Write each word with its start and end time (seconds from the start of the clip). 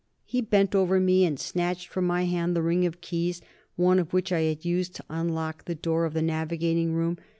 He 0.25 0.41
bent 0.41 0.73
over 0.73 0.99
me 0.99 1.25
and 1.25 1.39
snatched 1.39 1.89
from 1.89 2.07
my 2.07 2.23
hand 2.23 2.55
the 2.55 2.63
ring 2.63 2.87
of 2.87 3.01
keys, 3.01 3.39
one 3.75 3.99
of 3.99 4.13
which 4.13 4.31
I 4.31 4.39
had 4.41 4.65
used 4.65 4.95
to 4.95 5.05
unlock 5.11 5.65
the 5.65 5.75
door 5.75 6.05
of 6.05 6.15
the 6.15 6.23
navigating 6.23 6.95
room. 6.95 7.19